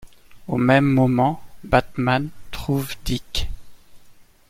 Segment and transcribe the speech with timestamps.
[0.47, 3.49] Au même moment, Batman trouve Dick.